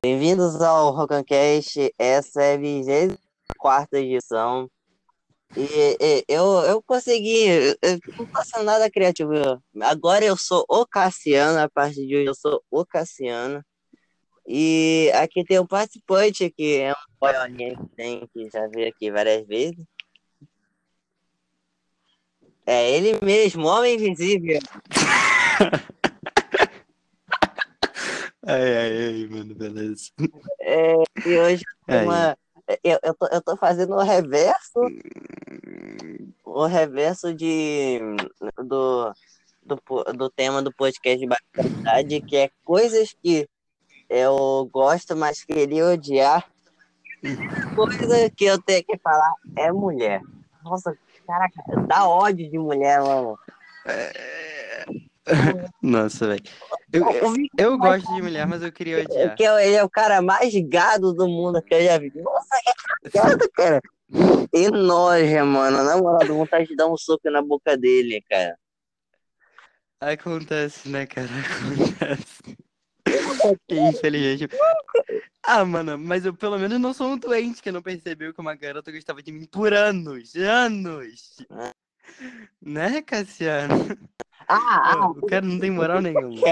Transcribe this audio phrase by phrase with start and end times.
[0.00, 4.70] Bem-vindos ao Rocancast, essa é a 24 edição.
[5.56, 7.48] E, e, eu, eu consegui,
[7.82, 9.32] eu não faço nada criativo.
[9.82, 13.60] Agora eu sou o Cassiano, a partir de hoje eu sou o Cassiano.
[14.46, 19.10] E aqui tem um participante que é um boiolinha que tem, que já veio aqui
[19.10, 19.84] várias vezes.
[22.64, 24.60] É ele mesmo, Homem Invisível.
[28.50, 30.10] Ai, ai, ai, mano, beleza.
[30.58, 30.94] É,
[31.26, 32.34] e hoje uma,
[32.82, 34.80] eu, eu, tô, eu tô fazendo o reverso,
[36.46, 38.00] o reverso de,
[38.56, 39.12] do,
[39.62, 39.78] do,
[40.14, 43.46] do tema do podcast de bastante que é coisas que
[44.08, 46.50] eu gosto, mas queria odiar.
[47.74, 50.22] Coisa que eu tenho que falar é mulher.
[50.64, 53.38] Nossa, caraca, dá ódio de mulher, mano.
[53.84, 54.47] É...
[55.82, 56.42] Nossa, velho.
[56.92, 57.04] Eu,
[57.58, 59.36] eu gosto de mulher, mas eu queria odiar.
[59.36, 62.12] Que ele é o cara mais gado do mundo que eu já vi.
[62.16, 62.56] Nossa,
[63.02, 63.80] que gado, cara.
[64.52, 65.84] E noja, mano.
[65.84, 68.56] Na moral, dá vontade de dar um soco na boca dele, cara.
[70.00, 71.28] Acontece, né, cara?
[71.78, 72.42] Acontece.
[73.68, 74.56] Infelizmente.
[75.42, 78.54] Ah, mano, mas eu pelo menos não sou um doente que não percebeu que uma
[78.54, 80.34] garota gostava de mim por anos.
[80.36, 81.36] Anos.
[82.60, 83.74] Né, Cassiano?
[84.48, 86.48] Ah, ah, o cara não tem moral nenhuma.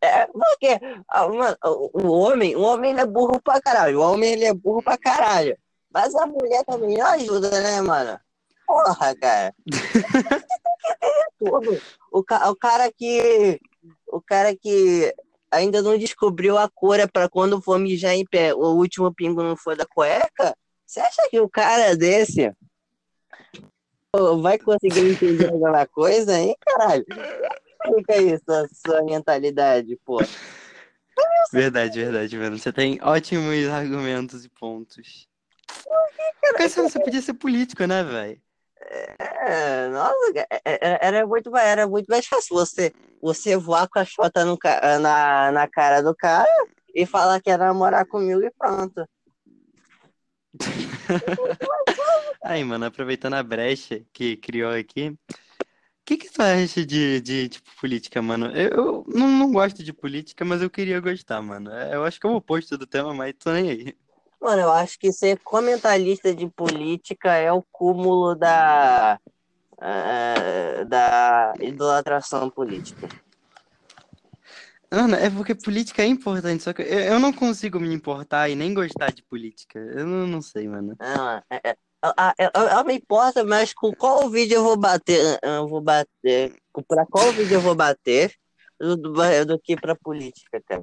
[0.00, 4.00] É, porque ah, mano, o homem, o homem é burro pra caralho.
[4.00, 5.56] O homem ele é burro pra caralho.
[5.92, 8.18] Mas a mulher também não ajuda, né, mano?
[8.66, 9.54] Porra, cara.
[12.12, 13.60] o, o cara que.
[14.08, 15.14] O cara que
[15.50, 19.42] ainda não descobriu a cor é pra quando for mijar em pé, o último pingo
[19.42, 20.56] não for da cueca.
[20.84, 22.52] Você acha que o cara desse
[24.42, 27.04] vai conseguir entender alguma coisa, hein, caralho?
[27.96, 30.18] Fica isso, a sua mentalidade, pô.
[31.52, 32.58] Verdade, verdade, mano.
[32.58, 35.28] Você tem ótimos argumentos e pontos.
[36.42, 38.40] Porque você podia ser político, né, velho?
[38.82, 42.92] É, nossa, é, é, era muito, era muito mais fácil você,
[43.22, 44.58] você voar com a chota no,
[45.00, 46.48] na, na cara do cara
[46.94, 49.06] e falar que ia namorar comigo e pronto.
[52.42, 55.18] Aí, mano, aproveitando a brecha que criou aqui, o
[56.04, 58.46] que que tu acha de, de tipo, política, mano?
[58.46, 61.70] Eu, eu não, não gosto de política, mas eu queria gostar, mano.
[61.70, 63.96] É, eu acho que é o oposto do tema, mas tô nem aí.
[64.40, 69.20] Mano, eu acho que ser comentarista de política é o cúmulo da,
[69.74, 73.06] uh, da idolatração política.
[74.90, 78.74] Ana, é porque política é importante, só que eu, não consigo me importar e nem
[78.74, 79.78] gostar de política.
[79.78, 80.96] Eu não, não sei, mano.
[80.98, 85.38] Não, é, é, ela me importa, mas com qual vídeo eu vou bater?
[85.42, 86.54] Eu vou bater.
[86.88, 88.34] Pra qual vídeo eu vou bater
[88.78, 89.12] do, do,
[89.46, 90.82] do que pra política, cara?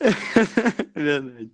[0.94, 1.50] Verdade.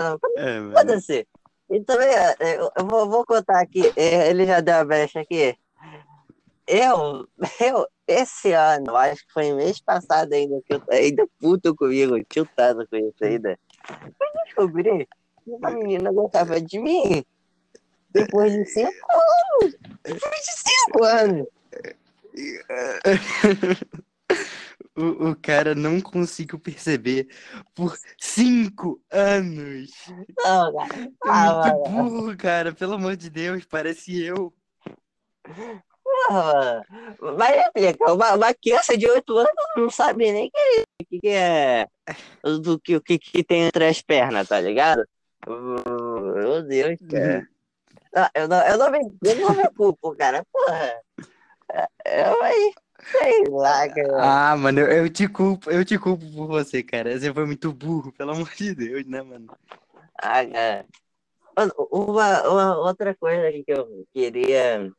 [0.00, 1.28] Ah, é, pode ser.
[1.68, 2.08] E também,
[2.40, 5.56] eu, eu vou, vou contar aqui, ele já deu a brecha aqui.
[6.66, 7.28] Eu,
[7.60, 12.86] eu, esse ano, acho que foi mês passado ainda, que eu ainda puto comigo, tiltado
[12.88, 13.58] com isso ainda.
[13.88, 15.08] Eu descobri
[15.46, 17.24] que uma menina gostava de mim
[18.10, 19.76] depois de cinco anos.
[20.02, 21.46] Depois de cinco anos.
[24.98, 27.28] O, o cara não conseguiu perceber
[27.74, 29.90] por cinco anos.
[30.38, 31.12] Não, cara.
[31.22, 32.72] Ah, é muito burro, cara.
[32.72, 34.54] Pelo amor de Deus, parece eu.
[36.06, 36.82] Porra,
[37.36, 41.86] mas explica, uma, uma criança de 8 anos não sabe nem o que, que é
[42.62, 45.06] do que, o que, que tem entre as pernas, tá ligado?
[45.46, 47.48] Meu Deus, cara.
[48.12, 50.44] Não, eu, não, eu, não me, eu não me culpo, cara.
[50.52, 51.00] Porra.
[52.04, 52.72] Eu aí.
[53.12, 54.16] Sei lá, cara.
[54.18, 57.18] Ah, mano, eu, eu, te culpo, eu te culpo por você, cara.
[57.18, 59.46] Você foi muito burro, pelo amor de Deus, né, mano?
[60.18, 60.86] Ah, cara.
[61.56, 64.90] Mano, uma, uma outra coisa que eu queria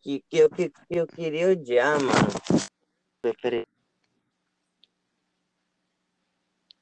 [0.00, 2.68] que, que, eu, que, que eu queria odiar, mano.
[3.42, 3.62] Peraí.
[3.62, 3.66] o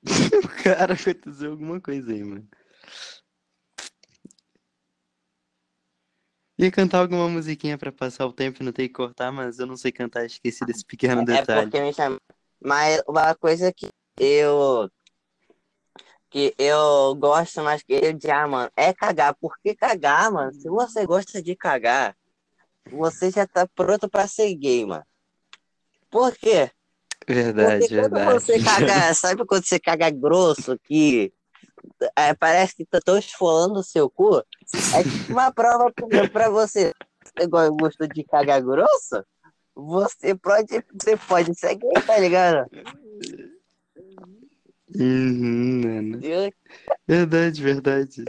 [0.63, 2.49] cara aconteceu alguma coisa aí, mano.
[6.59, 9.67] Ia cantar alguma musiquinha pra passar o tempo e não ter que cortar, mas eu
[9.67, 11.61] não sei cantar, esqueci desse pequeno detalhe.
[11.61, 12.19] É porque me chama...
[12.61, 13.89] Mas uma coisa que
[14.19, 14.91] eu
[16.31, 19.35] que eu gosto mais que odiar, mano, é cagar.
[19.35, 20.53] Por que cagar, mano?
[20.53, 22.17] Se você gosta de cagar,
[22.91, 25.07] você já tá pronto pra ser gay, mano.
[26.11, 26.71] Por quê?
[27.29, 28.33] Verdade, Porque quando verdade.
[28.41, 31.33] você caga, sabe quando você caga grosso, que
[32.17, 34.39] é, parece que tá tão esfolando o seu cu?
[34.95, 35.93] É tipo uma prova
[36.33, 36.93] pra você.
[37.23, 39.23] Você gosta de cagar grosso?
[39.79, 42.69] você pode, você pode gay, tá ligado?
[44.97, 46.21] Uhum, mano.
[47.07, 48.25] Verdade, verdade.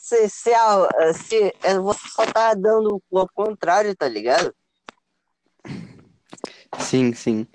[0.00, 0.54] Se, se,
[1.14, 4.54] se, é, você só tá dando o contrário, tá ligado?
[6.76, 7.46] Sim, sim.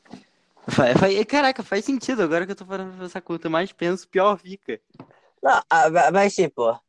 [1.28, 2.24] Caraca, faz sentido.
[2.24, 4.80] Agora que eu tô falando essa conta, mais penso, pior fica.
[5.42, 6.80] Não, ah, mas tipo.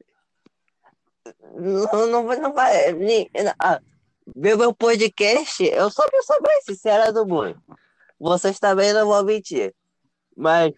[1.55, 2.91] Não, não, não vai.
[3.59, 3.81] Ah,
[4.35, 7.61] ver meu podcast, eu sou a pessoa mais sincera do mundo.
[8.19, 9.75] Vocês também não vão mentir.
[10.37, 10.73] Mas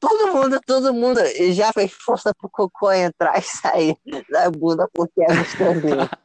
[0.00, 1.20] todo mundo, todo mundo
[1.52, 3.96] já fez força pro cocô entrar e sair
[4.30, 6.08] da bunda porque é gostosinho.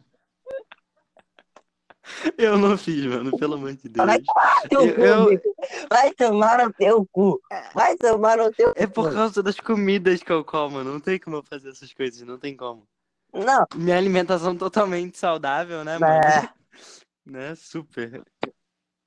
[2.38, 4.06] Eu não fiz, mano, pelo amor de Deus.
[4.06, 5.41] Vai tomar no teu cu, eu...
[5.89, 7.41] Vai tomar no teu cu.
[7.73, 11.38] Vai tomar no teu É por causa das comidas que eu como, não tem como
[11.38, 12.88] eu fazer essas coisas, não tem como.
[13.33, 13.65] Não.
[13.75, 16.13] Minha alimentação totalmente saudável, né, mano?
[16.13, 16.50] É.
[17.25, 17.53] Né?
[17.53, 18.23] Super.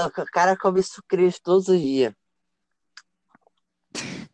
[0.00, 2.14] O cara come sucrilhos todos os dias.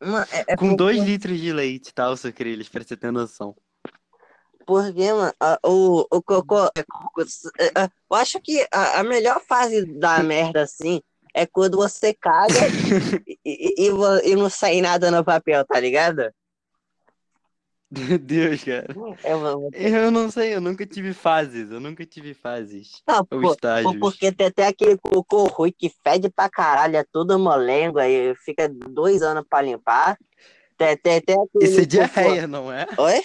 [0.00, 1.10] Mano, é, é Com 2 porque...
[1.10, 3.56] litros de leite, tá, o sucrilhos, pra você ter noção.
[4.66, 5.32] Porque, mano,
[5.64, 6.66] o, o cocô.
[6.76, 11.00] É, é, eu acho que a, a melhor fase da merda, assim,
[11.34, 12.54] é quando você caga
[13.44, 16.30] e, e, e, não sai nada no papel, tá ligado?
[17.90, 18.86] Meu Deus, cara.
[19.22, 23.02] Eu, eu, eu, não sei, eu nunca tive fases, eu nunca tive fases.
[23.06, 23.96] Não, ou estágios.
[24.00, 28.68] porque tem até aquele cocô ruim que fede pra caralho, é todo molengo, aí fica
[28.68, 30.18] dois anos pra limpar.
[30.76, 32.86] Tem, tem, tem Isso é diarreia, não é?
[32.98, 33.22] Oi?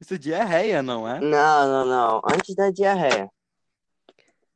[0.00, 1.20] Isso é diarreia, não é?
[1.20, 2.22] Não, não, não.
[2.24, 3.28] Antes da diarreia.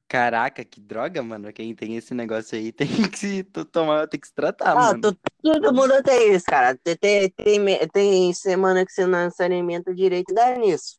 [0.06, 1.52] Caraca, que droga, mano.
[1.52, 5.16] Quem tem esse negócio aí tem que se tomar, tem que se tratar, ah, mano.
[5.42, 6.78] todo mundo tem isso, cara.
[6.84, 10.98] Tem, tem, tem, tem semana que você não se alimenta direito dá nisso.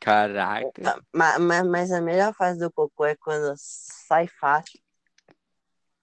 [0.00, 1.02] Caraca.
[1.12, 4.78] Mas, mas, mas, a melhor fase do cocô é quando sai fácil.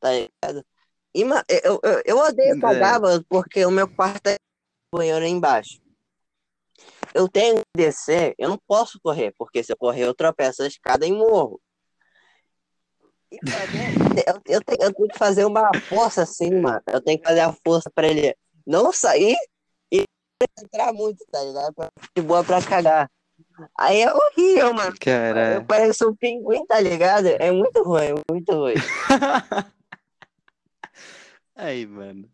[0.01, 0.65] Tá ligado?
[1.15, 3.23] E, eu, eu, eu odeio cagar, é.
[3.29, 4.35] porque o meu quarto é
[4.91, 5.84] banheiro embaixo
[7.15, 10.67] eu tenho que descer, eu não posso correr, porque se eu correr, eu tropeço a
[10.67, 11.61] escada e morro.
[13.31, 13.39] E
[14.27, 16.81] eu, eu, tenho, eu tenho que fazer uma força assim, mano.
[16.87, 18.35] Eu tenho que fazer a força pra ele
[18.67, 19.37] não sair
[19.89, 20.03] e
[20.61, 21.73] entrar muito, tá ligado?
[22.13, 23.09] De boa pra cagar.
[23.79, 24.95] Aí é horrível, mano.
[24.99, 25.53] Cara.
[25.53, 27.27] Eu pareço um pinguim, tá ligado?
[27.27, 28.75] É muito ruim, muito ruim.
[31.55, 32.29] Aí, mano.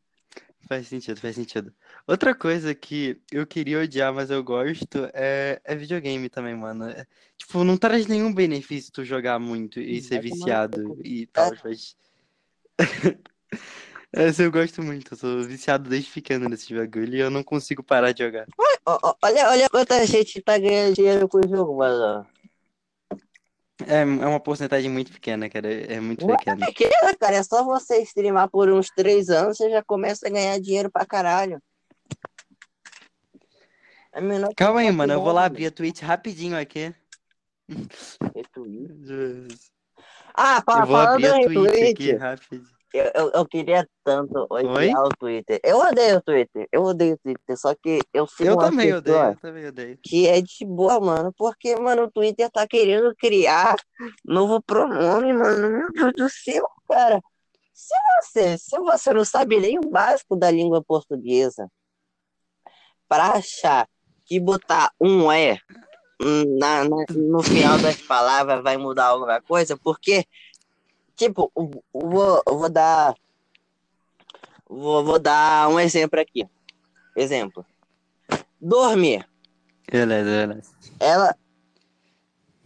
[0.71, 1.73] Faz sentido, faz sentido.
[2.07, 6.85] Outra coisa que eu queria odiar, mas eu gosto, é, é videogame também, mano.
[6.85, 7.05] É,
[7.37, 11.97] tipo, não traz nenhum benefício tu jogar muito e ser viciado e tal, mas.
[14.13, 17.83] Essa eu gosto muito, eu sou viciado desde pequeno nesse bagulho e eu não consigo
[17.83, 18.47] parar de jogar.
[19.21, 22.25] Olha, olha quanta gente tá ganhando dinheiro com o jogo, mano.
[23.87, 25.71] É, é uma porcentagem muito pequena, cara.
[25.71, 26.65] É muito pequena.
[26.65, 27.35] É pequena, cara.
[27.35, 31.05] É só você streamar por uns três anos, você já começa a ganhar dinheiro pra
[31.05, 31.61] caralho.
[34.13, 34.19] É
[34.55, 35.13] Calma aí, mano.
[35.13, 36.93] Eu vou lá abrir a Twitch rapidinho aqui.
[40.33, 42.70] Ah, fala, eu vou abrir a Twitch aqui rapidinho.
[42.93, 45.07] Eu, eu, eu, queria tanto odiar Oi?
[45.07, 45.59] o Twitter.
[45.63, 46.67] Eu odeio o Twitter.
[46.71, 47.57] Eu odeio o Twitter.
[47.57, 49.97] Só que eu sigo Eu também odeio, eu também odeio.
[50.03, 51.33] Que é de boa, mano.
[51.37, 53.75] Porque, mano, o Twitter tá querendo criar
[54.25, 55.69] novo pronome, mano.
[55.71, 57.21] Meu Deus do céu, cara.
[57.73, 61.69] Se você, se você não sabe nem o básico da língua portuguesa,
[63.07, 63.87] para achar
[64.25, 65.57] que botar um é
[66.59, 70.25] na, na, no final das palavras vai mudar alguma coisa, porque,
[71.21, 71.51] tipo,
[71.93, 73.13] vou, vou dar.
[74.67, 76.47] Vou, vou dar um exemplo aqui.
[77.15, 77.65] Exemplo.
[78.59, 79.27] Dormir.
[79.91, 80.71] Beleza, beleza.
[80.99, 81.35] Ela.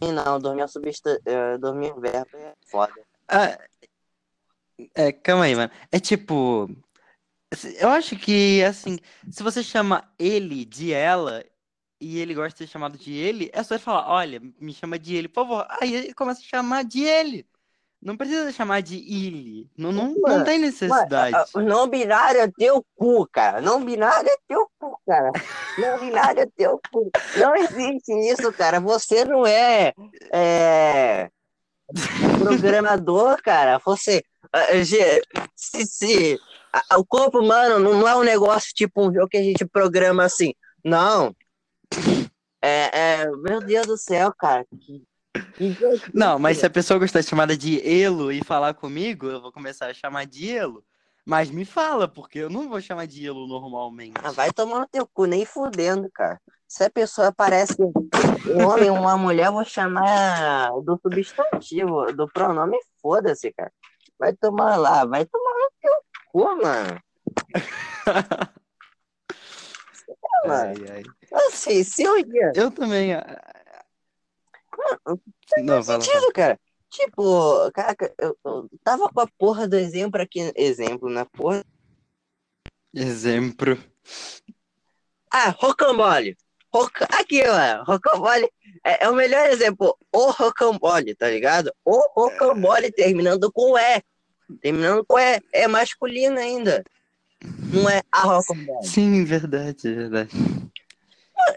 [0.00, 1.22] Não, dormir é substância.
[1.26, 2.94] Uh, dormir é verbo é foda.
[3.28, 3.58] Ah,
[4.94, 5.70] é, calma aí, mano.
[5.90, 6.70] É tipo.
[7.78, 8.98] Eu acho que, assim,
[9.30, 11.44] se você chama ele de ela,
[12.00, 14.98] e ele gosta de ser chamado de ele, é só ele falar, olha, me chama
[14.98, 15.66] de ele, por favor.
[15.80, 17.46] Aí ele começa a chamar de ele.
[18.06, 19.68] Não precisa chamar de ele.
[19.76, 21.34] Não, não, não tem necessidade.
[21.52, 23.60] Mano, não binário é teu cu, cara.
[23.60, 25.32] Não binário é teu cu, cara.
[25.76, 27.10] Não binário é teu cu.
[27.36, 28.78] Não existe isso, cara.
[28.78, 29.92] Você não é,
[30.32, 31.28] é
[32.38, 33.80] programador, cara.
[33.84, 34.22] Você.
[35.56, 36.40] Se, se,
[36.96, 40.54] o corpo humano não é um negócio tipo um jogo que a gente programa assim.
[40.84, 41.34] Não.
[42.62, 44.64] É, é, meu Deus do céu, cara.
[44.80, 45.02] Que
[46.12, 49.52] não, mas se a pessoa gostar de chamada de Elo e falar comigo, eu vou
[49.52, 50.84] começar a chamar de Elo.
[51.24, 54.14] Mas me fala, porque eu não vou chamar de Ilo normalmente.
[54.22, 56.40] Ah, vai tomar no teu cu, nem fudendo, cara.
[56.68, 62.28] Se a pessoa parece um homem ou uma mulher, eu vou chamar do substantivo, do
[62.28, 63.72] pronome, foda-se, cara.
[64.18, 65.92] Vai tomar lá, vai tomar no teu
[66.32, 67.00] cu, mano.
[70.48, 71.02] Ai, ai.
[71.48, 72.52] Assim, se um dia.
[72.54, 73.10] Eu também.
[74.76, 75.20] Mano,
[75.58, 76.32] Não, faz sentido, fala.
[76.32, 76.60] cara.
[76.90, 80.52] Tipo, caraca, eu, eu tava com a porra do exemplo aqui.
[80.54, 81.64] Exemplo, na porra.
[82.94, 83.78] Exemplo.
[85.30, 86.36] Ah, rocambole.
[86.72, 87.06] Roca...
[87.10, 87.84] Aqui, mano.
[87.84, 88.48] Rocambole
[88.84, 89.96] é, é o melhor exemplo.
[90.12, 91.72] O rocambole, tá ligado?
[91.84, 94.02] O rocambole terminando com E.
[94.60, 95.40] Terminando com E.
[95.52, 96.84] É masculino ainda.
[97.72, 98.86] Não é a rocambole.
[98.86, 100.30] Sim, verdade, verdade.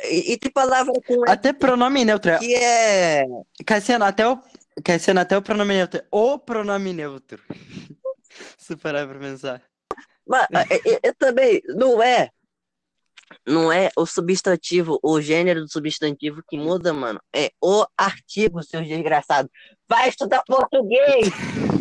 [0.03, 2.37] E, e tem palavra com Até pronome neutro.
[2.39, 3.25] que é.
[3.65, 4.39] Cassiano, até o.
[4.83, 6.01] Cassiano, até o pronome neutro.
[6.11, 7.41] O pronome neutro.
[8.57, 9.61] Se parar pra pensar.
[10.27, 11.61] Mas eu, eu- eu também.
[11.69, 12.29] Não é.
[13.45, 17.19] Não é o substantivo, o gênero do substantivo que muda, mano.
[17.35, 19.51] É o artigo, seus desgraçados.
[19.89, 21.29] Vai estudar português!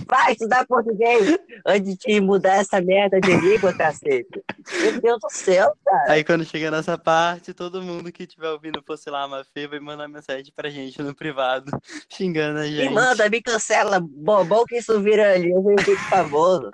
[0.09, 1.39] Vai estudar português!
[1.67, 4.43] Antes de mudar essa merda de língua, cacete.
[4.81, 6.13] Meu Deus do céu, cara.
[6.13, 9.79] Aí quando chega nessa parte, todo mundo que estiver ouvindo fosse lá uma fê vai
[9.79, 11.71] mandar mensagem pra gente no privado,
[12.11, 12.95] xingando a Me gente.
[12.95, 14.01] manda, me cancela.
[14.01, 15.51] Bobão que isso vira ali.
[15.51, 16.71] Eu fico famoso.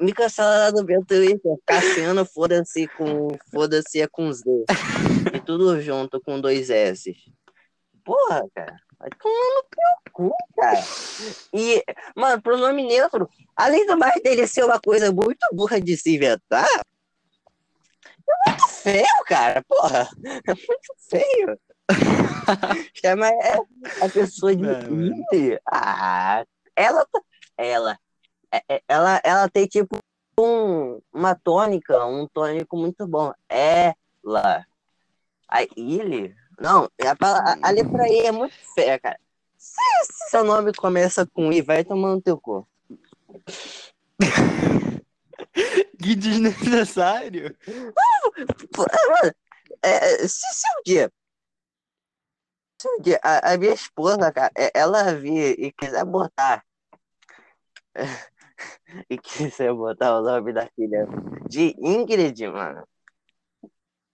[0.00, 1.52] Me cancela lá no meu Twitter.
[1.66, 3.28] Cassiano, foda-se com.
[3.52, 4.44] Foda-se é com Z.
[5.34, 7.14] E tudo junto com dois S.
[8.06, 8.80] Porra, cara.
[9.00, 10.82] Vai tomar no teu cu, cara.
[11.52, 11.84] E,
[12.14, 16.64] mano, pronome neutro, além do mais dele ser uma coisa muito burra de se inventar,
[18.46, 19.62] é muito feio, cara.
[19.68, 20.08] Porra.
[20.24, 21.58] É muito feio.
[22.94, 23.58] Chama é,
[24.04, 26.44] a pessoa de Ah,
[26.74, 27.20] ela, tá-
[27.58, 27.98] ela,
[28.52, 29.98] é- é- ela, ela tem tipo
[30.38, 33.32] um, uma tônica, um tônico muito bom.
[33.48, 34.64] Ela.
[35.48, 36.34] A ele?
[36.58, 39.18] Não, a, pala- a letra I é muito feia, cara.
[39.56, 42.66] Se, se seu nome começa com I, vai tomando teu cu.
[46.02, 47.56] Que desnecessário.
[47.66, 47.72] É,
[49.08, 49.34] mano,
[49.82, 51.12] é, se, se um dia.
[52.80, 56.64] Se um dia a, a minha esposa, cara, é- ela vir e quiser botar.
[59.10, 61.06] e quiser botar o nome da filha
[61.48, 62.86] de Ingrid, mano.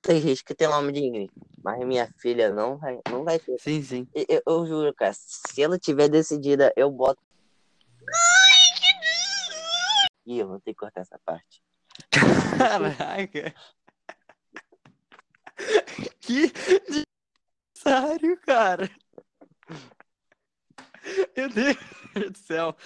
[0.01, 1.31] Tem gente que tem o nome de Ingrid,
[1.63, 3.59] mas minha filha não vai, não vai ter.
[3.59, 4.09] Sim, sim.
[4.15, 7.21] Eu, eu juro, cara, se ela tiver decidida, eu boto.
[10.27, 11.63] Ih, eu vou ter que cortar essa parte.
[12.59, 13.55] Caraca.
[16.21, 16.51] Que
[17.77, 18.91] desnecessário, cara.
[21.37, 21.77] Meu Deus
[22.31, 22.77] do céu.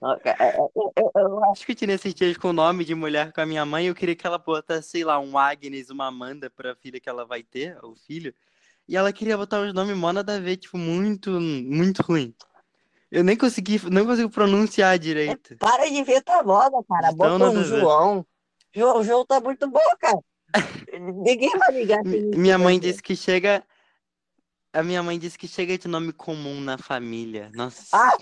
[0.00, 3.40] Cara, é- é- eu- eu- eu discutindo esses dias com o nome de mulher com
[3.40, 6.74] a minha mãe, eu queria que ela botasse, sei lá, um Agnes, uma Amanda pra
[6.74, 8.34] filha que ela vai ter, o filho.
[8.88, 12.34] E ela queria botar os nomes mó nada a ver, tipo, muito, muito ruim.
[13.10, 15.56] Eu nem consegui, não consigo pronunciar direito.
[15.58, 17.10] Para de inventar moda, cara.
[17.12, 17.64] Então, Bota um.
[17.64, 18.26] João.
[18.74, 20.18] João, João tá muito bom, cara.
[20.98, 22.02] Ninguém vai ligar.
[22.04, 23.62] Mi- que- Minha mãe disse que chega.
[24.72, 27.50] A minha mãe disse que chega de nome comum na família.
[27.54, 27.84] Nossa.
[27.92, 28.16] Ah,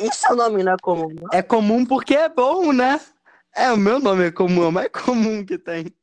[0.00, 1.08] isso é o nome não é comum.
[1.08, 1.28] não?
[1.32, 3.00] É comum porque é bom, né?
[3.54, 5.94] É, o meu nome é comum, é o mais comum que tem.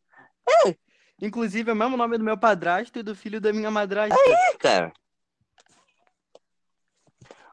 [0.48, 0.76] É.
[1.22, 4.16] Inclusive, é o mesmo nome do meu padrasto e do filho da minha madrasta.
[4.16, 4.94] É, cara.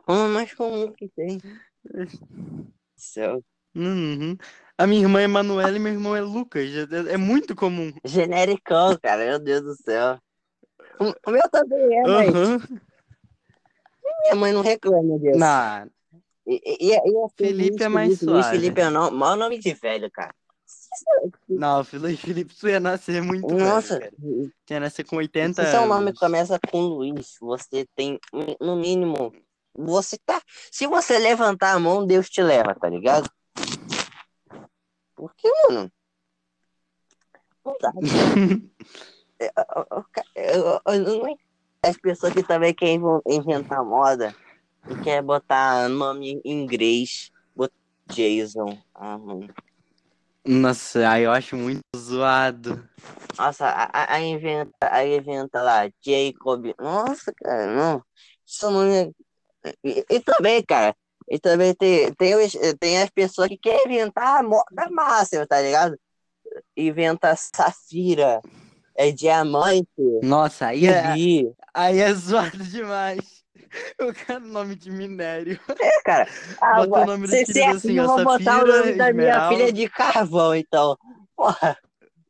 [0.06, 1.40] O nome mais comum que tem.
[2.94, 3.42] Céu.
[3.74, 4.36] Uhum.
[4.78, 6.70] A minha irmã é Manuela e meu irmão é Lucas.
[6.70, 7.92] É, é muito comum.
[8.04, 9.24] Genericão, cara.
[9.24, 10.20] Meu Deus do céu.
[10.98, 12.62] O meu também é, mas Aham.
[14.22, 15.38] minha mãe não reclama disso.
[15.38, 15.86] Nah,
[16.46, 18.56] E, e, e, e assim, Felipe Luiz é mais Felipe, Luiz suave.
[18.58, 20.34] Felipe é o no- maior nome de velho, cara.
[21.48, 24.12] não, Felipe, Felipe, tu ia nascer muito velho, Nossa, cara.
[24.66, 26.18] Tu ia nascer com 80 se seu nome anos.
[26.18, 28.18] começa com Luiz, você tem,
[28.60, 29.32] no mínimo,
[29.74, 30.40] você tá.
[30.70, 33.28] Se você levantar a mão, Deus te leva, tá ligado?
[35.14, 35.90] Porque, mano.
[37.64, 37.92] Não dá.
[39.38, 41.36] Eu- eu- eu-
[41.84, 44.34] As pessoas que também querem inven- inventar moda
[44.88, 47.74] e quer botar nome em inglês, botar
[48.10, 48.82] Jason.
[48.94, 49.48] Ah, mano.
[50.44, 52.88] Nossa, aí eu acho muito zoado.
[53.36, 56.74] Nossa, a- a- aí inventa, aí inventa lá, Jacob.
[56.78, 58.02] Nossa, cara, não.
[58.44, 59.10] Isso não é...
[59.84, 60.96] e, e também, cara,
[61.28, 65.60] e também tem, tem, os- tem as pessoas que querem inventar a moda máxima, tá
[65.60, 65.96] ligado?
[66.76, 68.40] Inventa safira,
[68.96, 69.86] é diamante,
[70.22, 71.52] Nossa, aí é, rubi.
[71.74, 73.44] aí é zoado demais.
[73.98, 75.60] Eu quero nome de minério.
[75.80, 76.28] É, cara.
[76.60, 79.72] Ah, Bota o nome é filhos assim, eu vou botar o nome da minha filha
[79.72, 80.96] de carvão, então.
[81.36, 81.76] Porra.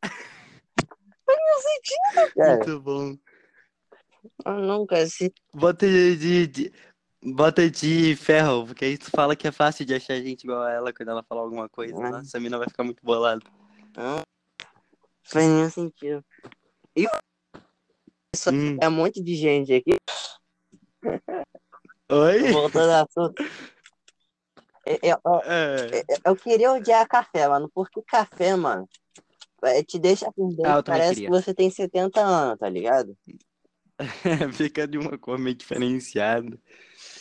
[0.02, 2.56] Faz nenhum sentido, cara.
[2.56, 3.16] Muito bom.
[4.44, 5.32] Eu nunca se.
[5.54, 6.72] Bota de, de, de-
[7.22, 10.72] Bota de ferro, porque aí tu fala que é fácil de achar gente igual a
[10.72, 11.96] ela quando ela falar alguma coisa.
[11.96, 12.10] Ah.
[12.10, 13.42] Nossa, a mina vai ficar muito bolada.
[13.96, 14.20] Não
[15.26, 16.24] faz nenhum sentido.
[16.96, 17.06] E
[18.34, 18.78] isso Hum.
[18.80, 19.96] é um monte de gente aqui.
[22.10, 22.52] Oi?
[22.52, 23.42] Voltando ao assunto.
[24.84, 25.90] Eu, eu- É.
[26.08, 28.88] eu- eu queria odiar café, mano, porque café, mano,
[29.64, 33.16] é, te deixa dente, Ah, parece que você tem 70 anos, tá ligado?
[34.52, 36.56] Fica de uma cor meio diferenciada.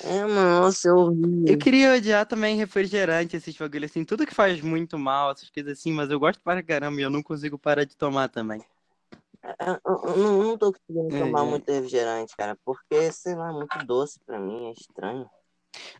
[0.03, 1.51] É, nossa, eu ouvi.
[1.51, 5.73] Eu queria odiar também refrigerante, esses bagulhos assim, tudo que faz muito mal, essas coisas
[5.79, 8.63] assim, mas eu gosto para caramba e eu não consigo parar de tomar também.
[9.43, 11.49] Eu, eu- eu não, tô conseguindo É, tomar é.
[11.49, 15.29] muito refrigerante, cara, porque, sei lá, é muito doce pra mim, é estranho.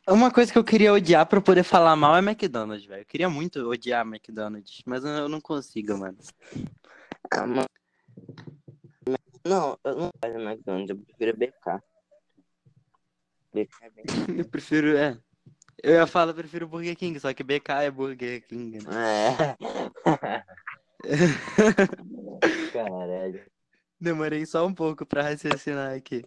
[0.07, 3.01] Uma coisa que eu queria odiar pra poder falar mal é McDonald's, velho.
[3.01, 6.17] Eu queria muito odiar McDonald's, mas eu eu não consigo, mano.
[7.31, 7.65] Ah, mano.
[9.45, 11.79] Não, eu não gosto de McDonald's, eu prefiro BK.
[13.55, 14.05] BK é bem.
[14.39, 15.17] Eu prefiro, é.
[15.81, 18.79] Eu ia falar, eu prefiro Burger King, só que BK é Burger King.
[18.83, 18.91] né?
[19.39, 19.55] É.
[22.73, 23.45] Caralho.
[23.99, 26.23] Demorei só um pouco pra raciocinar aqui.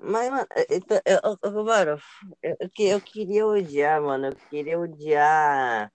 [0.00, 1.98] Mas, mano, então, eu, eu, eu- mano,
[2.42, 4.26] eu, eu, que- eu queria odiar, mano.
[4.26, 5.90] Eu queria odiar.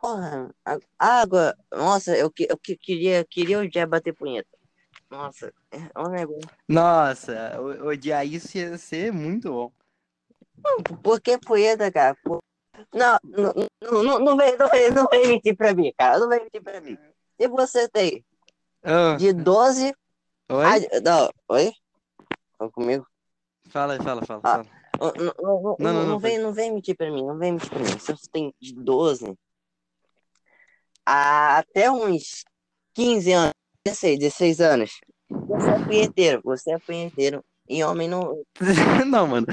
[0.00, 0.54] Porra,
[0.98, 1.56] água.
[1.72, 4.48] Nossa, eu, eu que- queria, queria odiar bater punheta.
[5.10, 6.48] Nossa, é um negócio.
[6.68, 9.72] Nossa, o- odiar isso ia ser muito bom.
[11.02, 12.16] Por que punheta, cara?
[12.22, 12.40] Por-
[12.94, 16.18] Não, não, não, não, vem, não, vem, não vem mentir pra mim, cara.
[16.18, 16.96] Não vem mentir pra mim.
[17.38, 18.24] Se você tem
[18.82, 19.94] Ah, de 12
[20.50, 20.64] oi?
[20.64, 21.00] a.
[21.00, 21.72] Não, oi?
[22.56, 23.06] Fala comigo?
[23.68, 24.64] Fala, fala, fala, Ah.
[24.64, 24.66] fala.
[24.98, 27.52] Não, não, não, Não, não, não, não, vem, não vem mentir pra mim, não vem
[27.52, 27.98] mentir pra mim.
[27.98, 29.36] Se você tem de 12
[31.04, 32.44] a até uns
[32.94, 33.54] 15 anos,
[33.86, 37.44] 16, 16 anos, você é punheteiro, você é punheteiro.
[37.68, 38.42] E homem não.
[39.06, 39.46] Não, mano.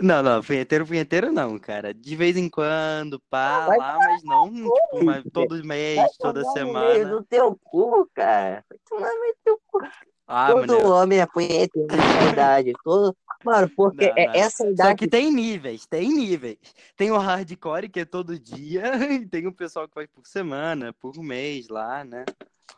[0.00, 1.92] Não, não, punheteiro, punheteiro não, cara.
[1.92, 6.42] De vez em quando, pá, vai lá, mas não, tipo, uma, todo mês, Vai toda
[6.42, 7.10] tomar no meio semana.
[7.10, 8.64] do teu cu, cara.
[8.92, 9.80] No meio do teu cu.
[10.24, 10.88] Ah, Todo mano.
[10.92, 12.72] homem é punheteiro nessa idade.
[12.84, 13.16] Todo...
[13.44, 14.34] Mano, porque Não, é não.
[14.34, 14.98] essa Só idade.
[15.00, 16.58] que tem níveis, tem níveis.
[16.96, 20.92] Tem o hardcore, que é todo dia, e tem o pessoal que vai por semana,
[20.92, 22.24] por mês lá, né?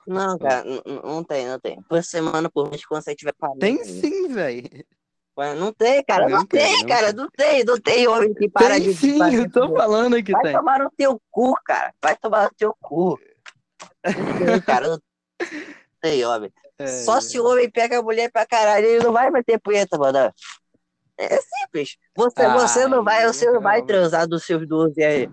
[0.06, 1.82] Não, cara, n- n- não tem, não tem.
[1.82, 3.58] Por semana, por mês, quando você tiver parado.
[3.58, 4.62] Tem sim, velho.
[5.58, 8.48] Não tem, cara, não, Não, cara, tem, não cara, não tem, não tem homem que
[8.48, 8.94] para Tem de.
[8.94, 9.76] sim, eu tô punheta.
[9.82, 10.52] falando que Vai tem.
[10.54, 11.92] tomar no teu cu, cara.
[12.02, 13.18] Vai tomar no teu cu.
[14.02, 14.88] Tem, cara.
[14.88, 14.98] Não
[16.00, 16.52] tem homem.
[16.78, 19.96] É, Só se o homem pega a mulher pra caralho, ele não vai bater punheta,
[19.96, 20.30] mano.
[21.16, 21.96] É simples.
[22.14, 25.30] Você, Ah, você não vai, você não vai transar dos seus 12 aí.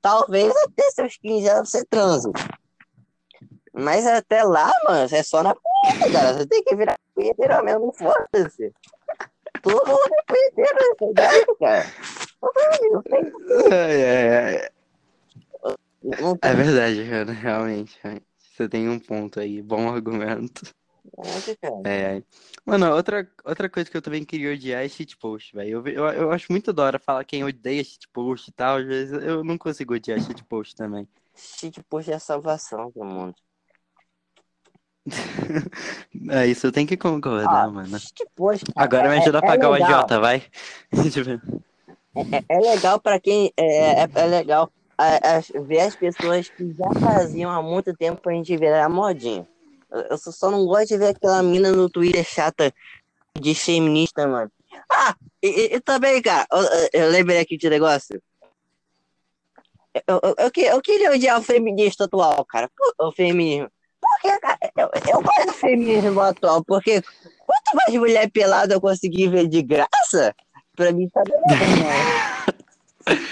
[0.00, 2.30] Talvez até seus 15 anos você transe.
[3.78, 6.32] Mas até lá, mano, é só na punheta, cara.
[6.32, 8.72] Você tem que virar punheteiro mesmo, foda-se.
[9.60, 11.86] Todo mundo é punheteiro nessa idade, cara.
[12.90, 13.32] Não tem,
[13.70, 14.70] É,
[16.42, 17.98] é, verdade, cara, realmente.
[18.02, 18.26] realmente.
[18.38, 20.62] Você tem um ponto aí, bom argumento.
[21.84, 22.22] É.
[22.64, 25.86] Mano, outra, outra coisa que eu também queria odiar é shitpost, velho.
[25.86, 28.78] Eu, eu, eu acho muito da hora falar quem odeia shitpost e tal.
[28.78, 31.06] Às vezes eu não consigo odiar shitpost também.
[31.34, 33.34] Shit, poxa, é a salvação do mundo.
[36.30, 37.96] É isso, eu tenho que concordar, Ah, mano.
[38.74, 39.88] Agora me é- ajuda a é pagar o legal.
[39.90, 40.42] agiota, vai.
[42.32, 43.52] É, é legal pra quem.
[43.56, 48.20] É, é, é legal a- as- ver as pessoas que já faziam há muito tempo
[48.22, 49.46] pra gente virar modinha.
[50.10, 52.72] Eu, só não gosto de ver aquela mina no Twitter chata
[53.38, 54.50] de feminista, mano.
[54.90, 58.20] Ah, e, e- também, cara, eu, eu- lembrei aqui de negócio.
[60.06, 62.70] Eu, eu, eu, eu queria odiar o feminista atual, cara.
[62.98, 63.70] O, o feminismo.
[64.76, 69.62] Eu, eu gosto do feminismo atual, porque quanto mais mulher pelada eu conseguir ver de
[69.62, 70.34] graça,
[70.74, 71.66] pra mim tá beleza,
[73.06, 73.26] mano.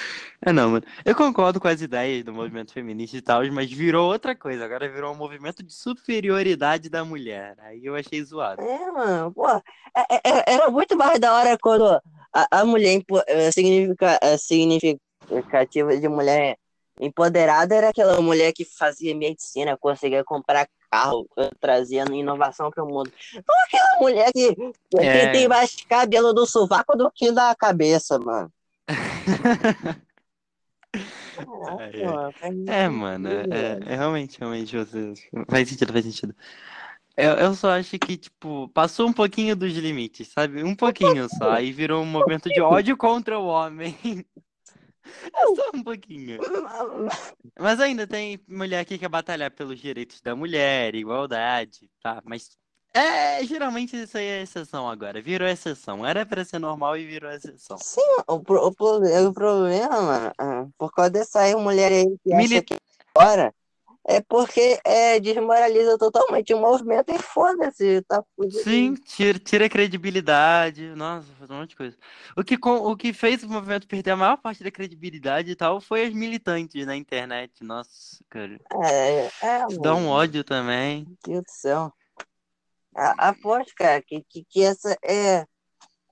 [0.46, 0.84] É não, mano.
[1.06, 4.64] Eu concordo com as ideias do movimento feminista e tal, mas virou outra coisa.
[4.66, 7.56] Agora virou um movimento de superioridade da mulher.
[7.60, 8.60] Aí eu achei zoado.
[8.60, 9.62] É, mano, pô, é-
[9.96, 11.86] é- é- era muito mais da hora quando
[12.30, 16.58] a, a mulher eh, significa, eh, significativa de mulher
[17.00, 21.26] empoderada era aquela mulher que fazia medicina, conseguia comprar carro,
[21.60, 23.10] trazia inovação para o mundo.
[23.34, 25.32] Não aquela mulher que, que É.
[25.32, 28.52] tem mais cabelo do sovaco do que da cabeça, mano.
[31.34, 31.76] Pô,
[32.38, 35.14] faz muito É, mano, é, é- é realmente, realmente, você...
[35.50, 36.34] faz sentido, faz sentido.
[37.16, 40.64] Eu, eu só acho que, tipo, passou um pouquinho dos limites, sabe?
[40.64, 41.52] Um pouquinho só.
[41.52, 43.96] Aí virou um movimento de ódio contra o homem.
[45.32, 46.38] É só um pouquinho.
[47.58, 52.22] Mas ainda tem mulher que quer batalhar pelos direitos da mulher, igualdade, tá?
[52.24, 52.56] Mas
[52.92, 55.20] é, geralmente isso aí é exceção agora.
[55.20, 56.06] Virou exceção.
[56.06, 57.76] Era pra ser normal e virou exceção.
[57.78, 58.68] Sim, o, pro- o,
[59.28, 62.76] o problema, mano, ah, por causa dessa aí, mulher aí que Mili- acha que
[63.16, 63.54] fora,
[64.06, 68.62] é porque é, desmoraliza totalmente o movimento e foda-se, tá fudido.
[68.62, 70.94] Sim, tira, tira a credibilidade.
[70.94, 71.96] Nossa, faz um monte de coisa.
[72.36, 75.56] O que, com- o que fez o movimento perder a maior parte da credibilidade e
[75.56, 77.64] tal foi as militantes na internet.
[77.64, 78.60] Nossa, cara.
[78.82, 81.06] É, é, dá um ódio também.
[81.06, 81.92] meu Deus do céu.
[82.94, 85.46] A- Aposto, cara, que, que, que essa é.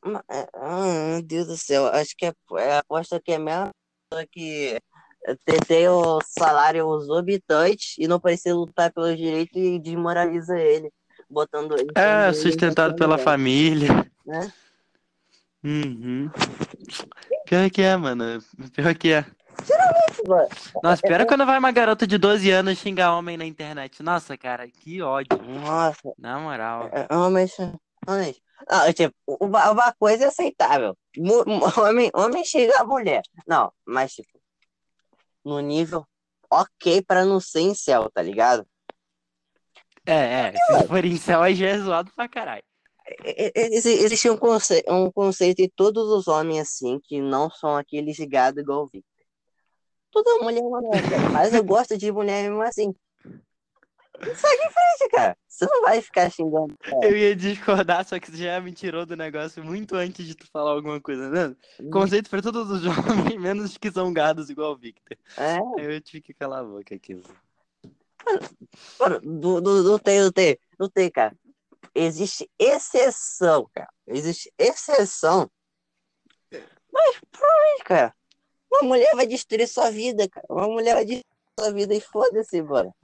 [0.04, 3.38] uma- é- ah, Meu Deus do céu, acho que é, é aposta que é
[4.12, 4.78] pessoa que
[5.44, 10.90] tem, tem o salário exorbitante e não precisa lutar pelos direitos e desmoraliza ele,
[11.28, 11.90] botando ele.
[11.94, 14.10] É, sustentado pela família.
[14.26, 14.52] Né?
[15.64, 16.30] Uhum.
[17.46, 18.42] Pior que é, mano.
[18.74, 19.24] Pior que é.
[20.26, 20.48] Mano,
[20.82, 24.02] Nossa, pior é quando vai uma garota de 12 anos xingar homem na internet.
[24.02, 25.38] Nossa, cara, que ódio.
[25.42, 26.88] Nossa, Na moral.
[26.92, 27.56] é- homens.
[28.06, 28.40] Homens.
[28.70, 30.96] Não, tipo, uma, uma coisa é aceitável.
[31.78, 33.22] Homem, homem chega a mulher.
[33.46, 34.28] Não, mas tipo,
[35.44, 36.06] no nível
[36.50, 38.66] ok pra não ser incel, tá ligado?
[40.06, 40.52] É, é.
[40.52, 42.62] Se for em céu, aí já é zoado pra caralho.
[43.24, 47.76] E- Exi- Existe um conceito, um conceito em todos os homens assim, que não são
[47.76, 49.10] aqueles ligados igual o Victor.
[50.10, 52.94] Toda mulher é uma merda, mas eu gosto de mulher mesmo assim.
[54.24, 55.36] Segue em frente, cara.
[55.48, 56.76] Você não vai ficar xingando.
[57.02, 60.46] Eu ia discordar, só que você já me tirou do negócio muito antes de tu
[60.50, 61.56] falar alguma coisa, né?
[61.90, 65.16] Conceito pra todos os homens, menos que são gados igual o Victor.
[65.36, 67.20] É, eu tive que calar a boca aqui.
[68.98, 71.36] mano, do, do tem, do tem, do tem, cara.
[71.94, 73.92] Existe exceção, cara.
[74.06, 75.50] Existe exceção.
[76.92, 78.14] Mas, provavelmente, cara,
[78.70, 80.46] uma mulher vai destruir sua vida, cara.
[80.48, 81.26] Uma mulher vai destruir
[81.58, 82.94] sua vida e foda-se, bora.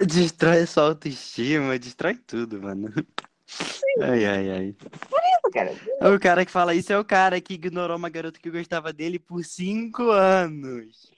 [0.00, 2.88] Destrói sua autoestima, destrói tudo, mano.
[4.00, 4.76] Ai, ai, ai.
[5.52, 5.72] Cara,
[6.14, 9.18] O cara que fala isso é o cara que ignorou uma garota que gostava dele
[9.18, 11.10] por cinco anos.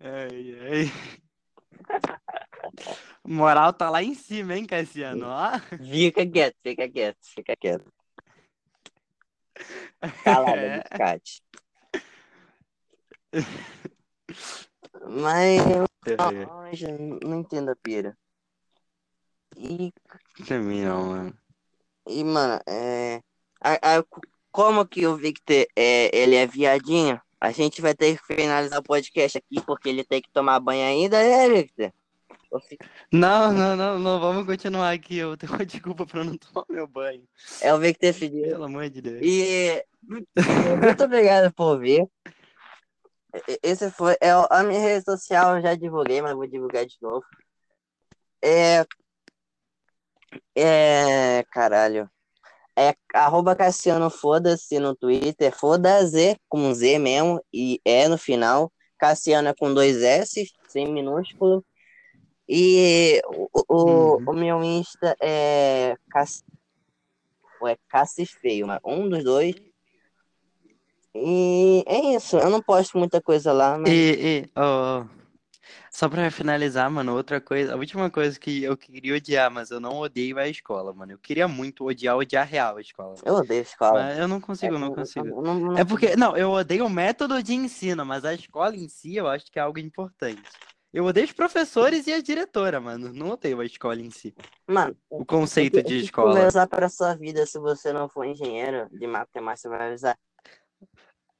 [0.00, 0.92] Ai, ai.
[3.24, 5.26] Moral tá lá em cima, hein, Cassiano?
[5.26, 5.58] Ó.
[5.84, 7.92] fica quieto, fica quieto, fica quieto.
[10.24, 10.78] Calada, É.
[10.82, 11.42] biscate.
[15.08, 15.86] Mas eu
[17.22, 18.16] não, entendo a pira.
[19.56, 19.92] E,
[20.46, 21.34] Também não, mano.
[22.06, 23.22] e mano, é,
[23.60, 24.04] a- a-
[24.52, 28.82] como que o Victor é, ele é viadinho, a gente vai ter que finalizar o
[28.82, 31.92] podcast aqui porque ele tem que tomar banho ainda, né, Victor?
[32.68, 35.18] Fico- Não, não, não, não, vamos continuar aqui.
[35.18, 37.22] Eu tenho uma desculpa pra não tomar meu banho.
[37.60, 38.50] É o Victor Fidel.
[38.50, 39.20] Pelo amor de Deus.
[39.22, 42.06] E muito obrigado por vir.
[43.62, 47.24] Esse foi é, a minha rede social, eu já divulguei, mas vou divulgar de novo.
[48.42, 48.84] É.
[50.54, 51.44] É.
[51.50, 52.10] Caralho.
[52.78, 55.54] É arroba Cassiano Foda-se no Twitter.
[55.56, 57.40] Foda-se com Z mesmo.
[57.52, 58.72] E é no final.
[58.98, 61.64] Cassiano é com dois S, sem minúsculo.
[62.48, 64.30] E o, o, Uhum.
[64.30, 65.96] o meu Insta é.
[66.10, 66.44] Cassi...
[67.60, 69.54] ou é Cassis Feio, mas um dos dois.
[71.24, 75.04] E é isso, eu não posto muita coisa lá, mas E, e ó,
[75.90, 79.80] só pra finalizar, mano, outra coisa, a última coisa que eu queria odiar, mas eu
[79.80, 81.12] não odeio é a escola, mano.
[81.12, 83.14] Eu queria muito odiar, odiar real a escola.
[83.24, 84.04] eu odeio escola.
[84.04, 85.26] Mas eu não consigo, eu não consigo.
[85.28, 88.76] eu não- não- É porque, não, eu odeio o método de ensino, mas a escola
[88.76, 90.42] em si eu acho que é algo importante.
[90.92, 93.12] Eu odeio os professores e a diretora, mano.
[93.12, 94.34] Não odeio a escola em si.
[94.66, 96.32] Mano, O conceito de escola.
[96.32, 99.94] Tu vai usar para sua vida se você não for engenheiro de matemática, você vai
[99.94, 100.18] usar.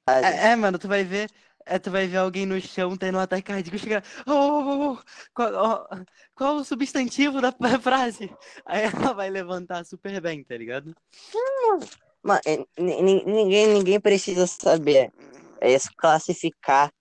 [0.08, 1.28] É, é, mano, tu vai ver.
[1.68, 4.04] É, tu vai ver alguém no chão tendo um ataque cardíaco chegar.
[4.24, 4.98] Oh, oh, oh,
[5.34, 5.88] qual,
[6.32, 7.50] qual o substantivo da
[7.82, 8.30] frase?
[8.64, 10.94] Aí ela vai levantar super bem, tá ligado?
[12.22, 12.40] Mano,
[12.78, 15.12] ni- ninguém, ninguém precisa saber
[15.60, 16.92] é, classificar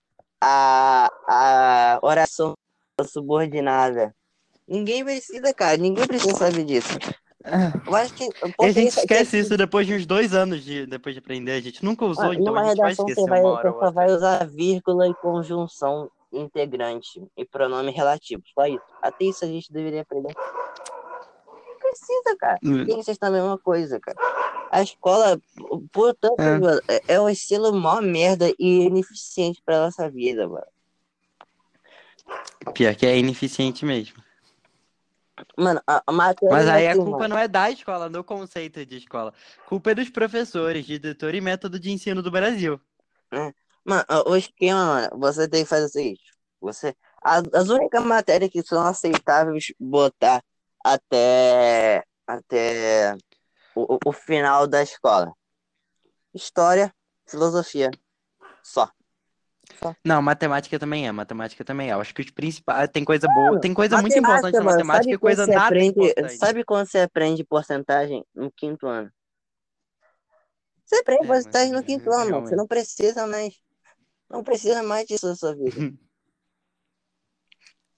[0.41, 2.53] a, a oração
[3.03, 4.15] subordinada.
[4.67, 5.77] Ninguém precisa, cara.
[5.77, 6.97] Ninguém precisa saber disso.
[7.85, 8.29] Eu acho que.
[8.59, 11.51] A gente isso esquece isso depois de uns dois anos de, depois de aprender.
[11.51, 13.51] A gente nunca usou, Ah, então numa a gente vai redação esquecer você, vai, uma
[13.51, 18.41] hora você vai usar vírgula e conjunção integrante e pronome relativo.
[18.53, 18.83] Só isso.
[19.01, 20.33] Até isso a gente deveria aprender.
[20.35, 22.59] Não precisa, cara.
[22.63, 22.85] Hum.
[22.85, 24.17] Tem que ser a mesma coisa, cara.
[24.71, 25.39] A escola,
[25.91, 26.57] portanto, É.
[26.57, 30.65] mano, é, é um estilo mó merda e ineficiente pra nossa vida, mano.
[32.73, 34.24] Pior que é ineficiente mesmo.
[35.57, 36.11] Mano, a, a.
[36.11, 39.33] Mas aí a culpa não é da escola, do conceito de escola.
[39.67, 42.79] Culpa é dos professores, diretor e método de ensino do Brasil.
[43.83, 46.23] Mano, o esquema, mano, você tem que fazer o seguinte.
[46.61, 50.41] Você, as, as únicas matérias que são aceitáveis botar
[50.83, 53.15] até, até
[53.75, 55.33] o- o final da escola.
[56.33, 56.93] História,
[57.27, 57.91] filosofia.
[58.63, 58.89] Só.
[60.03, 61.93] Não, matemática também é, matemática também é.
[61.93, 62.89] Eu acho que os principais.
[62.89, 65.65] Tem coisa boa, tem coisa muito Matemática, importante na mano, matemática sabe e coisa nada
[65.67, 66.37] aprende, importante.
[66.37, 69.11] Sabe quando você aprende porcentagem no quinto ano?
[70.85, 72.47] Você aprende É, mas porcentagem no quinto ano, mano.
[72.47, 73.55] Você não precisa mais.
[74.29, 75.71] Não precisa mais disso na sua vida.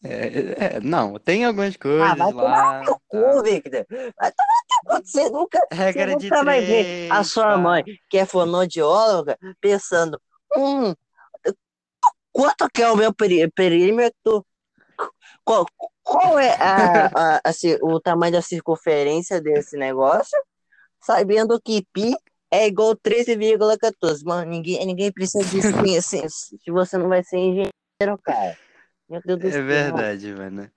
[0.04, 2.80] É, é, não, tem algumas Ah, coisas vai tomar lá.
[2.80, 3.02] no teu tá.
[3.08, 3.86] cu, Victor.
[3.90, 5.06] Vai tomar no cu.
[5.06, 10.22] Você nunca, Regra você nunca vai ver a sua mãe, que é fonoaudióloga, pensando:
[10.56, 10.94] hum,
[12.38, 14.46] quanto que é o meu peri- perímetro?
[15.44, 15.66] Qual,
[16.04, 20.38] qual é a, a- a ci- o tamanho da circunferência desse negócio?
[21.02, 22.14] Sabendo que pi
[22.52, 24.24] é igual a 13,14.
[24.24, 28.56] Mano, ninguém, ninguém precisa disso assim, assim, se você não vai ser engenheiro, cara.
[29.10, 29.66] Meu Deus do É céu.
[29.66, 30.70] verdade, mano.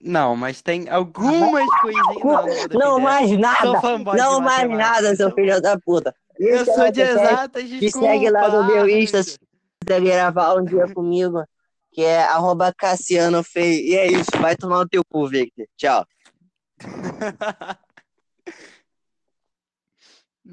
[0.00, 2.24] Não, mas tem algumas coisinhas.
[2.24, 3.80] Não, não, mais nada.
[4.16, 6.14] Não mais nada, seu filho da puta.
[6.38, 8.08] Eu Isso sou é de exatas, Me desculpa.
[8.08, 9.20] segue lá no meu Insta
[9.84, 11.44] quiser gravar um dia comigo,
[11.92, 13.86] que é arroba Cassiano Feio.
[13.86, 15.66] E é isso, vai tomar o teu cu, Victor.
[15.76, 16.06] Tchau.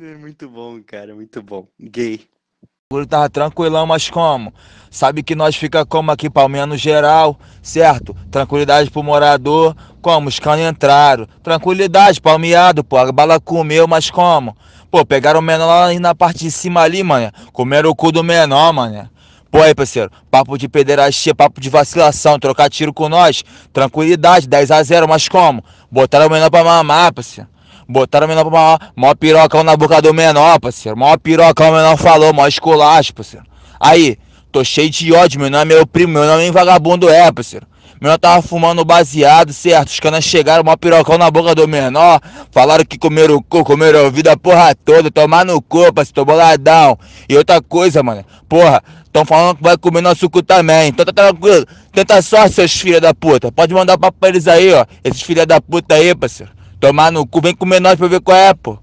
[0.01, 1.67] É muito bom, cara, muito bom.
[1.79, 2.21] Gay.
[2.61, 4.53] O bagulho tava tranquilão, mas como?
[4.91, 8.15] Sabe que nós fica como aqui, palminha no geral, certo?
[8.31, 10.29] Tranquilidade pro morador, como?
[10.29, 11.27] Os canos entraram.
[11.41, 14.55] Tranquilidade, palmeado, pô, a bala comeu, mas como?
[14.91, 17.31] Pô, pegaram o menor lá na parte de cima ali, mano.
[17.51, 19.09] Comeram o cu do menor, mano.
[19.51, 23.43] Pô, aí, parceiro, papo de pederastia, papo de vacilação, trocar tiro com nós.
[23.73, 25.63] Tranquilidade, 10 a 0 mas como?
[25.89, 27.49] Botaram o menor pra mamar, parceiro.
[27.87, 28.91] Botaram o menor pra mamar.
[28.95, 30.95] Mó pirocão na boca do menor, parceiro.
[30.95, 33.45] Mó pirocão o menor falou, mó esculacho, parceiro.
[33.79, 34.19] Aí,
[34.51, 37.65] tô cheio de ódio, meu nome é meu primo, meu nome é vagabundo é, parceiro.
[38.01, 39.89] Menor tava fumando baseado, certo?
[39.89, 42.21] Os caras chegaram, mó pirocão na boca do menor.
[42.49, 45.11] Falaram que comeram o cu, comeram a vida a porra toda.
[45.11, 46.97] Tomar no cu, parceiro, tô boladão.
[47.27, 48.23] E outra coisa, mano.
[48.47, 48.81] Porra,
[49.11, 50.87] tão falando que vai comer nosso cu também.
[50.87, 51.65] Então tá tranquilo.
[51.91, 53.51] Tenta sorte, seus filha da puta.
[53.51, 54.85] Pode mandar papo pra eles aí, ó.
[55.03, 56.53] Esses filha da puta aí, parceiro.
[56.79, 58.77] Tomar no cu, vem comer nós pra ver qual é, pô.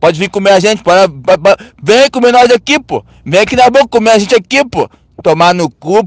[0.00, 3.04] Pode vir comer a gente, pode, pode- pode- vem comer nós aqui, pô.
[3.24, 4.88] Vem aqui na boca comer a gente aqui, pô.
[5.22, 6.04] Tomar no cu,